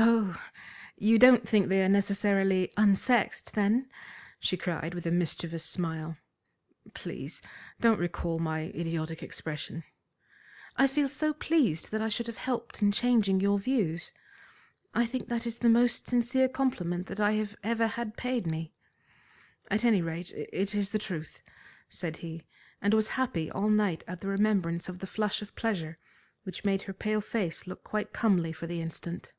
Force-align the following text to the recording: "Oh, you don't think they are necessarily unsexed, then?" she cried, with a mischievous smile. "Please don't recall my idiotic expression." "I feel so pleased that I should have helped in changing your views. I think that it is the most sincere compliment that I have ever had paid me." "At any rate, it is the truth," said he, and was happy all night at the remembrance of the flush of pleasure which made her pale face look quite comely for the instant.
"Oh, 0.00 0.40
you 0.96 1.18
don't 1.18 1.46
think 1.48 1.66
they 1.66 1.82
are 1.82 1.88
necessarily 1.88 2.72
unsexed, 2.76 3.54
then?" 3.54 3.90
she 4.38 4.56
cried, 4.56 4.94
with 4.94 5.06
a 5.06 5.10
mischievous 5.10 5.64
smile. 5.64 6.16
"Please 6.94 7.42
don't 7.80 7.98
recall 7.98 8.38
my 8.38 8.66
idiotic 8.66 9.24
expression." 9.24 9.82
"I 10.76 10.86
feel 10.86 11.08
so 11.08 11.32
pleased 11.34 11.90
that 11.90 12.00
I 12.00 12.08
should 12.08 12.28
have 12.28 12.36
helped 12.38 12.80
in 12.80 12.92
changing 12.92 13.40
your 13.40 13.58
views. 13.58 14.12
I 14.94 15.04
think 15.04 15.26
that 15.30 15.38
it 15.46 15.48
is 15.48 15.58
the 15.58 15.68
most 15.68 16.06
sincere 16.06 16.48
compliment 16.48 17.08
that 17.08 17.18
I 17.18 17.32
have 17.32 17.56
ever 17.64 17.88
had 17.88 18.16
paid 18.16 18.46
me." 18.46 18.72
"At 19.68 19.84
any 19.84 20.00
rate, 20.00 20.30
it 20.30 20.76
is 20.76 20.90
the 20.90 21.00
truth," 21.00 21.42
said 21.88 22.18
he, 22.18 22.46
and 22.80 22.94
was 22.94 23.10
happy 23.10 23.50
all 23.50 23.68
night 23.68 24.04
at 24.06 24.20
the 24.20 24.28
remembrance 24.28 24.88
of 24.88 25.00
the 25.00 25.08
flush 25.08 25.42
of 25.42 25.56
pleasure 25.56 25.98
which 26.44 26.64
made 26.64 26.82
her 26.82 26.92
pale 26.94 27.20
face 27.20 27.66
look 27.66 27.82
quite 27.82 28.12
comely 28.12 28.52
for 28.52 28.68
the 28.68 28.80
instant. 28.80 29.32